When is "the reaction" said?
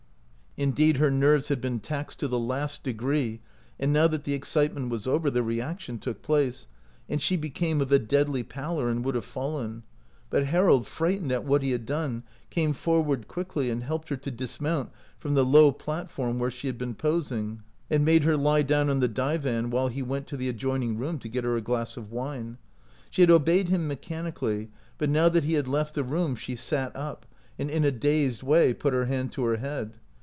5.31-5.97